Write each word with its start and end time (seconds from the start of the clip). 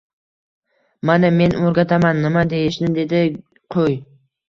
Mana, 1.09 1.31
men 1.43 1.55
oʻrgataman 1.67 2.25
nima 2.25 2.49
deyishni, 2.57 2.93
dedi 3.01 3.25
qoʻy 3.79 4.05